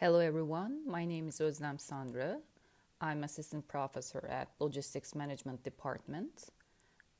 [0.00, 2.38] Hello everyone, my name is Özlem Sandra.
[3.00, 6.48] I'm assistant professor at Logistics Management Department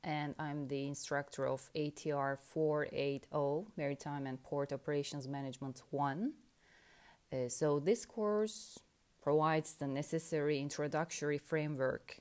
[0.03, 6.33] and I'm the instructor of ATR 480 Maritime and Port Operations Management 1.
[7.33, 8.81] Uh, so this course
[9.23, 12.19] provides the necessary introductory framework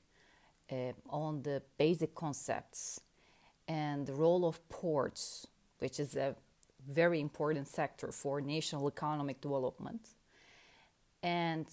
[0.70, 3.00] uh, on the basic concepts
[3.66, 5.48] and the role of ports,
[5.80, 6.36] which is a
[6.88, 10.10] very important sector for national economic development.
[11.24, 11.66] And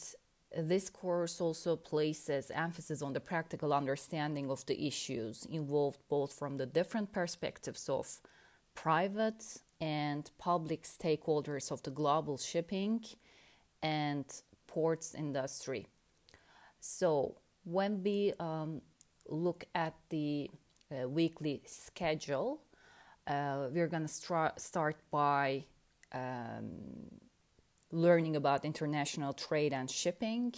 [0.58, 6.56] this course also places emphasis on the practical understanding of the issues involved, both from
[6.56, 8.08] the different perspectives of
[8.76, 9.44] private
[9.82, 13.04] and public stakeholders of the global shipping
[13.84, 14.26] and
[14.68, 15.86] ports industry.
[16.80, 18.82] So, when we um,
[19.28, 20.50] look at the
[20.92, 22.62] uh, weekly schedule,
[23.28, 25.66] uh, we're going to start by
[26.14, 26.72] um,
[27.92, 30.54] learning about international trade and shipping.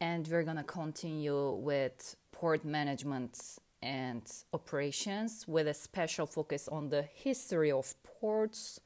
[0.00, 4.22] And we're going to continue with port management and
[4.52, 8.80] operations with a special focus on the history of ports,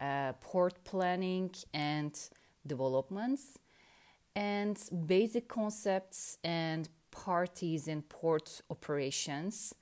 [0.00, 2.18] uh, port planning, and
[2.66, 3.58] developments,
[4.36, 9.74] and basic concepts and parties in port operations,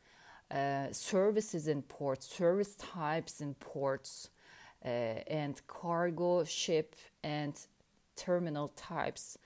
[0.50, 4.28] uh, services in ports, service types in ports,
[4.84, 5.66] uh, and
[6.02, 7.54] cargo, ship, and
[8.16, 9.38] terminal types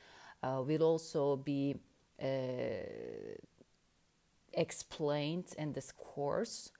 [0.43, 1.77] uh, will also be
[2.23, 2.27] uh,
[4.55, 6.73] explained in this course.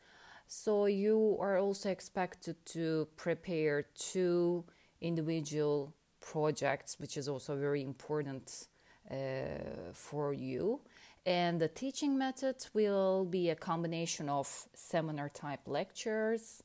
[0.47, 4.65] So you are also expected to prepare two
[5.01, 8.69] individual projects, which is also very important
[9.11, 10.81] uh, for you.
[11.27, 16.63] And the teaching method will be a combination of seminar type lectures,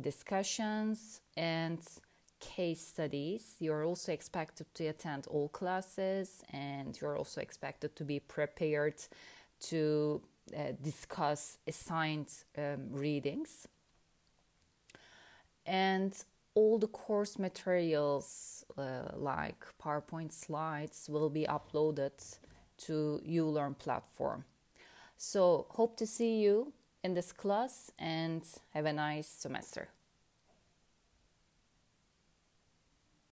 [0.00, 1.78] discussions, and
[2.40, 3.56] case studies.
[3.58, 9.02] You're also expected to attend all classes and you're also expected to be prepared
[9.60, 10.22] to
[10.56, 13.66] uh, discuss assigned um, readings.
[15.66, 16.14] And
[16.54, 22.38] all the course materials, uh, like PowerPoint slides, will be uploaded
[22.78, 24.44] to ULearn platform.
[25.16, 26.72] So, hope to see you
[27.04, 29.88] in this class and have a nice semester.